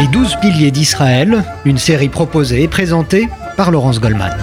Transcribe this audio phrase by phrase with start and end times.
[0.00, 4.34] Les douze piliers d'Israël, une série proposée et présentée par Laurence Goldman.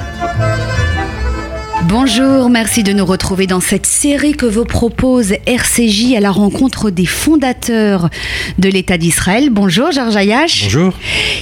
[1.90, 6.90] Bonjour, merci de nous retrouver dans cette série que vous propose RCJ à la rencontre
[6.90, 8.10] des fondateurs
[8.58, 9.50] de l'État d'Israël.
[9.50, 10.64] Bonjour Georges Ayash.
[10.66, 10.94] Bonjour.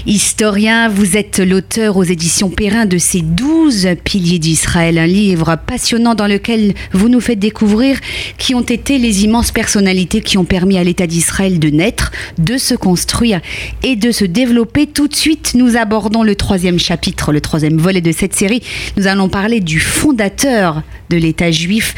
[0.06, 6.14] Historien, vous êtes l'auteur aux éditions Perrin de ces douze piliers d'Israël, un livre passionnant
[6.14, 7.98] dans lequel vous nous faites découvrir
[8.38, 12.60] qui ont été les immenses personnalités qui ont permis à l'État d'Israël de naître, de
[12.60, 13.42] se construire
[13.82, 14.86] et de se développer.
[14.86, 18.62] Tout de suite, nous abordons le troisième chapitre, le troisième volet de cette série.
[18.96, 21.96] Nous allons parler du fondateur de l'État juif,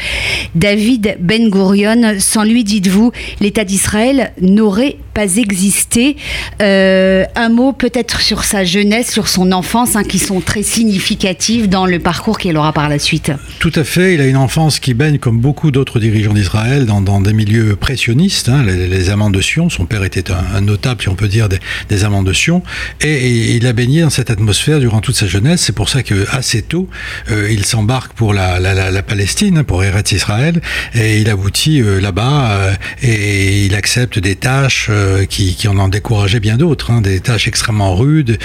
[0.54, 2.16] David Ben Gurion.
[2.18, 6.16] Sans lui, dites-vous, l'État d'Israël n'aurait pas existé.
[6.62, 11.68] Euh, un mot peut-être sur sa jeunesse, sur son enfance, hein, qui sont très significatives
[11.68, 13.32] dans le parcours qu'il aura par la suite.
[13.58, 14.14] Tout à fait.
[14.14, 18.48] Il a une enfance qui baigne, comme beaucoup d'autres dirigeants d'Israël, dans, des milieux pressionnistes,
[18.48, 19.68] hein, les, amants de Sion.
[19.68, 22.62] Son père était un, notable, si on peut dire, des, amants de Sion.
[23.00, 25.62] Et, il a baigné dans cette atmosphère durant toute sa jeunesse.
[25.62, 26.88] C'est pour ça qu'assez tôt,
[27.32, 30.60] euh, il s'embarque pour la, Palestine, pour Eretz Israël,
[30.94, 35.88] et il aboutit euh, là-bas euh, et il accepte des tâches euh, qui, en ont
[35.88, 38.38] découragé bien d'autres, hein, des tâches extrêmement rudes,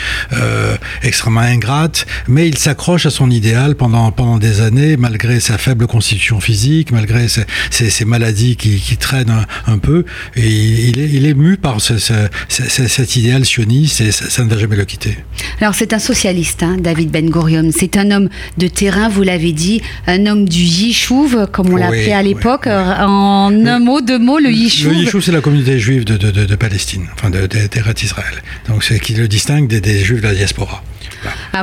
[1.03, 5.87] extrêmement ingrates, mais il s'accroche à son idéal pendant, pendant des années, malgré sa faible
[5.87, 11.57] constitution physique, malgré ses, maladies qui, traînent un, peu, et il est, il est mu
[11.57, 15.17] par cet idéal sioniste et ça, ne va jamais le quitter.
[15.59, 19.51] Alors c'est un socialiste, hein, David Ben Gurion, c'est un homme de terrain, vous l'avez
[19.51, 22.67] dit, un homme du Yishuv, comme on l'appelait à l'époque.
[22.67, 24.91] En un mot, deux mots, le Yishuv.
[24.91, 28.41] Le Yishuv, c'est la communauté juive de, de, de, Palestine, enfin de, d'Israël.
[28.67, 30.83] Donc c'est qui le distingue des, juifs de la diaspora.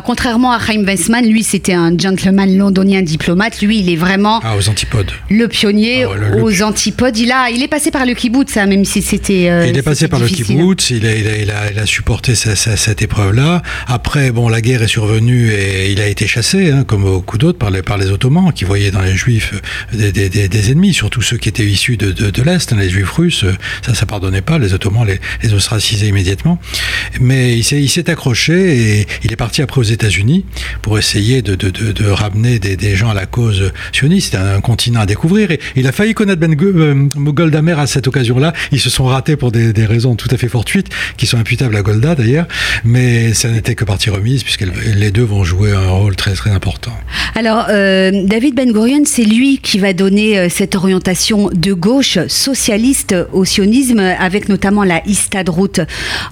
[0.05, 3.61] Contrairement à Chaim Weissman, lui c'était un gentleman londonien diplomate.
[3.61, 5.11] Lui, il est vraiment ah, aux antipodes.
[5.29, 7.19] Le pionnier ah, aux antipodes.
[7.19, 9.51] Il a, il est passé par le kibbutz, hein, même si c'était.
[9.51, 10.91] Euh, il est passé par le kibbutz.
[10.91, 13.63] Il a, il a, il a, supporté cette épreuve-là.
[13.89, 17.59] Après, bon, la guerre est survenue et il a été chassé, hein, comme beaucoup d'autres,
[17.59, 19.55] par les, par les Ottomans, qui voyaient dans les Juifs
[19.93, 22.91] des, des, des, ennemis, surtout ceux qui étaient issus de, de, de l'est, hein, les
[22.91, 23.45] Juifs russes.
[23.85, 24.59] Ça, ça pardonnait pas.
[24.59, 26.61] Les Ottomans les, les ostracisaient immédiatement.
[27.21, 30.45] Mais il s'est accroché et il est parti après aux États-Unis
[30.83, 34.33] pour essayer de, ramener des, gens à la cause sioniste.
[34.33, 35.51] C'est un continent à découvrir.
[35.51, 38.53] Et il a failli connaître Ben euh, Goldamer à cette occasion-là.
[38.73, 41.83] Ils se sont ratés pour des, raisons tout à fait fortuites, qui sont imputables à
[41.83, 42.47] Golda d'ailleurs.
[42.85, 46.51] Mais ça n'était que partie remise, puisque les deux vont jouer un rôle très très
[46.51, 46.93] important.
[47.35, 52.19] Alors, euh, David Ben Gurion, c'est lui qui va donner euh, cette orientation de gauche
[52.29, 55.81] socialiste au sionisme, avec notamment la Histadrout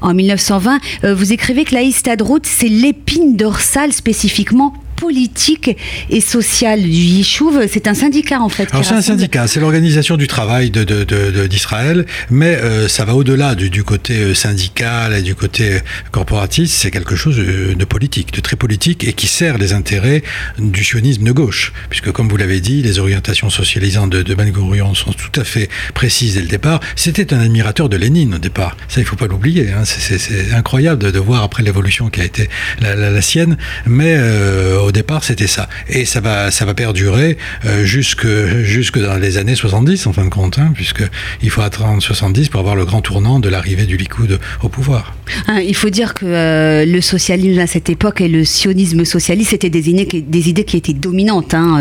[0.03, 0.81] en 1920.
[1.14, 5.76] vous écrivez que la Histadrout, c'est l'épi l'épine dorsale spécifiquement politique
[6.10, 7.66] et sociale du Yishuv.
[7.72, 8.69] C'est un syndicat en fait.
[8.72, 13.14] Alors c'est un syndicat, c'est l'organisation du travail d'Israël, de, de, mais euh, ça va
[13.14, 16.75] au-delà du, du, côté euh, syndical et du côté corporatiste.
[16.75, 20.22] C'est quelque chose de politique, de très politique et qui sert les intérêts
[20.58, 24.94] du sionisme de gauche, puisque comme vous l'avez dit, les orientations socialisantes de, Ben Gurion
[24.94, 26.81] sont tout à fait précises dès le départ.
[26.97, 28.76] C'était un admirateur de Lénine au départ.
[28.88, 29.70] Ça, il faut pas l'oublier.
[29.70, 29.84] Hein.
[29.84, 32.48] C'est incroyable de, de, voir après l'évolution qui a été
[32.81, 33.56] la, la, la sienne,
[33.87, 35.69] mais euh, au départ, c'était ça.
[35.91, 38.26] Et ça va, ça va perdurer euh, jusque,
[38.62, 42.60] jusque dans les années 70, en fin de compte, hein, puisqu'il faut attendre 70 pour
[42.60, 45.15] avoir le grand tournant de l'arrivée du Likoud au pouvoir.
[45.47, 49.53] Hein, il faut dire que euh, le socialisme à cette époque et le sionisme socialiste
[49.53, 51.81] étaient des idées, des idées qui étaient dominantes hein,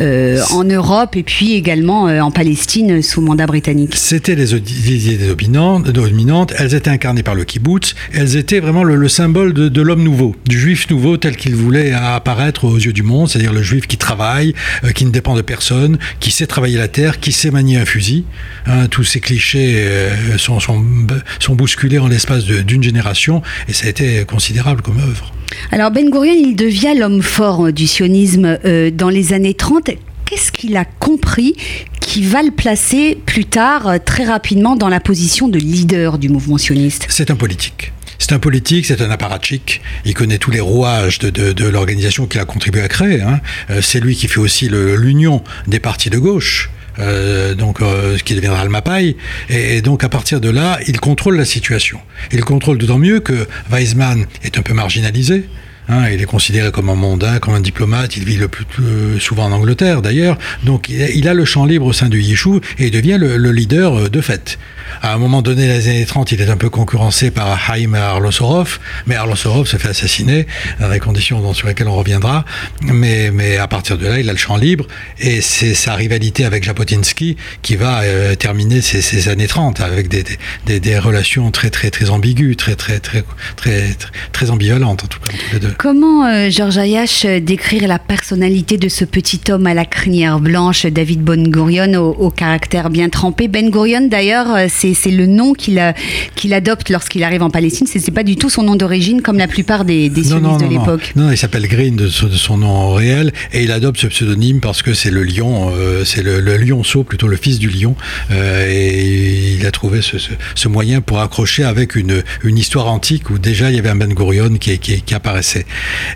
[0.00, 3.94] euh, en Europe et puis également en Palestine sous mandat britannique.
[3.96, 9.08] C'était les idées dominantes, dominantes, elles étaient incarnées par le kibbutz, elles étaient vraiment le,
[9.08, 13.02] symbole de, de l'homme nouveau, du juif nouveau tel qu'il voulait apparaître aux yeux du
[13.02, 16.76] monde, c'est-à-dire le juif qui travaille, euh, qui ne dépend de personne, qui sait travailler
[16.76, 18.24] la terre, qui sait manier un fusil.
[18.66, 23.90] Hein, tous ces clichés euh, sont, sont, bousculés en l'espace d'une génération et ça a
[23.90, 25.32] été considérable comme œuvre.
[25.70, 29.90] Alors Ben Gurion, il devient l'homme fort du sionisme euh, dans les années 30
[30.24, 31.54] qu'est-ce qu'il a compris
[32.00, 36.58] qui va le placer plus tard, très rapidement, dans la position de leader du mouvement
[36.58, 37.06] sioniste?
[37.08, 37.92] C'est un politique.
[38.26, 39.82] C'est un politique, c'est un apparatchik.
[40.06, 43.20] Il connaît tous les rouages de, l'organisation qu'il a contribué à créer.
[43.20, 43.40] Hein.
[43.68, 46.70] Euh, c'est lui qui fait aussi l'union des partis de gauche.
[46.98, 49.16] Euh, donc euh, ce qui deviendra le Mapai,
[49.50, 52.00] et, donc à partir de là, il contrôle la situation.
[52.32, 55.46] Il contrôle d'autant mieux que Weizmann est un peu marginalisé,
[55.88, 58.16] Hein, il est considéré comme un mondain, comme un diplomate.
[58.16, 60.38] Il vit le plus souvent en Angleterre d'ailleurs.
[60.62, 63.98] Donc il a le champ libre au sein du Yishuv et il devient le, leader
[63.98, 64.58] euh, de fait.
[65.02, 67.94] À un moment donné, dans les années 30, il est un peu concurrencé par Haïm
[67.94, 70.46] Arlosorov, mais Arlosorov se fait assassiner
[70.80, 72.44] dans des conditions sur lesquelles on reviendra.
[72.82, 74.86] Mais, à partir de là, il a le champ libre
[75.18, 80.98] et c'est sa rivalité avec Japotinsky qui va euh, terminer ces, années 30 avec des,
[80.98, 83.24] relations très très très ambiguës, très très très
[83.56, 83.96] très très,
[84.32, 85.73] très ambivalentes en tout cas entre les deux.
[85.78, 90.38] Comment, euh, Georges Ayash, euh, décrire la personnalité de ce petit homme à la crinière
[90.38, 93.48] blanche, David Ben Gurion, au, caractère bien trempé?
[93.48, 95.94] Ben Gurion, d'ailleurs, euh, c'est le nom qu'il
[96.36, 97.86] qu'il adopte lorsqu'il arrive en Palestine.
[97.86, 100.66] Ce n'est pas du tout son nom d'origine, comme la plupart des, des sionistes de
[100.66, 101.12] l'époque.
[101.16, 101.30] Non.
[101.30, 105.10] il s'appelle Green de, son nom réel, et il adopte ce pseudonyme parce que c'est
[105.10, 105.72] le lion,
[106.04, 107.96] c'est le, lionceau, plutôt le fils du lion,
[108.30, 110.16] et il a trouvé ce,
[110.54, 113.96] ce, moyen pour accrocher avec une, une histoire antique où déjà il y avait un
[113.96, 115.63] Ben Gurion qui, qui, qui apparaissait.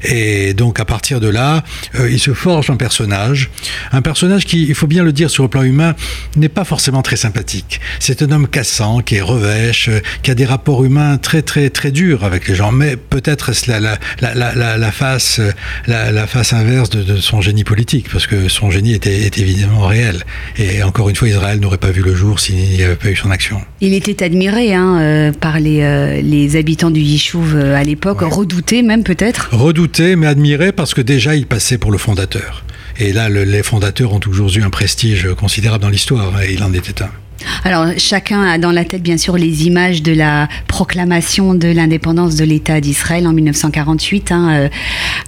[0.04, 1.64] Et donc à partir de là,
[1.94, 3.50] euh, il se forge un personnage,
[3.92, 5.94] un personnage qui, il faut bien le dire sur le plan humain,
[6.36, 7.80] n'est pas forcément très sympathique.
[8.00, 11.70] C'est un homme cassant, qui est revêche, euh, qui a des rapports humains très très
[11.70, 12.72] très durs avec les gens.
[12.72, 15.40] Mais peut-être est-ce la, la, la, la, face
[15.86, 20.24] la, face inverse de, son génie politique, parce que son génie était, était évidemment réel.
[20.56, 23.16] Et encore une fois, Israël n'aurait pas vu le jour s'il n'y avait pas eu
[23.16, 23.60] son action.
[23.80, 29.04] Il était admiré hein, euh, par les, les habitants du Yishuv à l'époque, redouté même
[29.04, 32.64] peut-être Redouté, mais admiré parce que déjà il passait pour le fondateur.
[32.98, 36.72] Et là, les fondateurs ont toujours eu un prestige considérable dans l'histoire, et il en
[36.72, 37.10] était un.
[37.64, 42.36] Alors, chacun a dans la tête, bien sûr, les images de la proclamation de l'indépendance
[42.36, 44.68] de l'État d'Israël en 1948 hein, euh,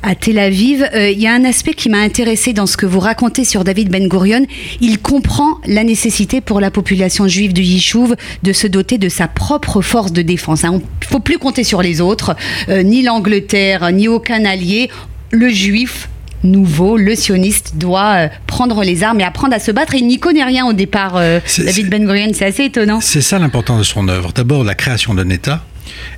[0.02, 0.88] à Tel Aviv.
[0.94, 3.64] Euh, il y a un aspect qui m'a intéressé dans ce que vous racontez sur
[3.64, 4.46] David Ben Gurion.
[4.80, 9.28] Il comprend la nécessité pour la population juive du Yishuv de se doter de sa
[9.28, 10.64] propre force de défense.
[10.64, 10.80] Hein.
[11.02, 12.36] Il ne faut plus compter sur les autres,
[12.68, 14.90] euh, ni l'Angleterre, ni aucun allié.
[15.32, 16.08] Le juif
[16.44, 19.94] nouveau, le sioniste, doit euh, prendre les armes et apprendre à se battre.
[19.94, 22.31] il n'y connaît rien au départ, euh, David Ben Gurion.
[22.34, 23.00] C'est assez étonnant.
[23.00, 24.32] C'est ça l'importance de son œuvre.
[24.32, 25.64] D'abord, la création d'un État.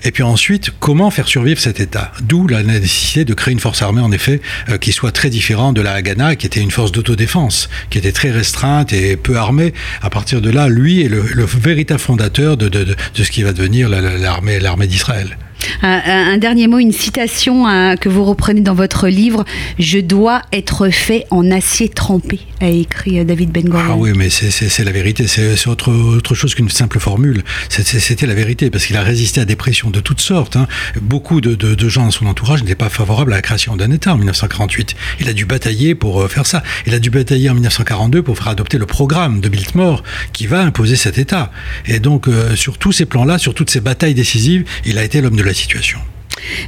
[0.05, 3.83] Et puis ensuite, comment faire survivre cet État D'où la nécessité de créer une force
[3.83, 6.93] armée, en effet, euh, qui soit très différente de la Haganah, qui était une force
[6.93, 9.73] d'autodéfense, qui était très restreinte et peu armée.
[10.03, 13.89] À partir de là, lui est le, véritable fondateur de, de, ce qui va devenir
[13.89, 15.37] l'armée d'Israël.
[15.83, 19.45] Un, dernier mot, une citation hein, que vous reprenez dans votre livre
[19.79, 23.87] Je dois être fait en acier trempé, a écrit euh, David Ben Gurion.
[23.91, 25.27] Ah oui, mais c'est la vérité.
[25.27, 27.43] C'est autre, autre chose qu'une simple formule.
[27.69, 30.57] C'était la vérité parce qu'il a résisté à des pressions de toutes sortes.
[30.57, 30.67] Hein.
[31.01, 34.15] Beaucoup de, de, gens dans son entourage n'étaient pas favorables à la création d'un État
[34.15, 34.95] en 1948.
[35.21, 36.63] Il a dû batailler pour euh, faire ça.
[36.87, 40.63] Il a dû batailler en 1942 pour faire adopter le programme de Biltmore qui va
[40.63, 41.51] imposer cet État.
[41.87, 45.21] Et donc, euh, sur tous ces plans-là, sur toutes ces batailles décisives, il a été
[45.21, 45.99] l'homme de la situation.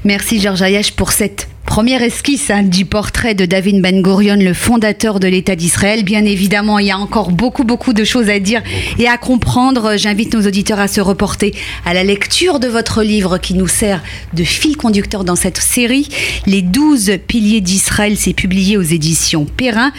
[0.04, 4.54] Merci Georges Ayash pour cette Première esquisse hein, du portrait de David Ben Gurion, le
[4.54, 6.04] fondateur de l'État d'Israël.
[6.04, 8.62] Bien évidemment, il y a encore beaucoup, beaucoup de choses à dire
[9.00, 9.96] et à comprendre.
[9.96, 11.52] J'invite nos auditeurs à se reporter
[11.84, 14.04] à la lecture de votre livre qui nous sert
[14.34, 16.08] de fil conducteur dans cette série.
[16.46, 19.90] Les 12 piliers d'Israël, c'est publié aux éditions Perrin.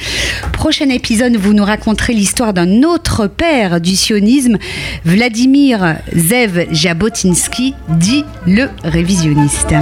[0.53, 4.59] Prochain épisode, vous nous raconterez l'histoire d'un autre père du sionisme,
[5.03, 9.75] Vladimir Zev Jabotinsky, dit le révisionniste.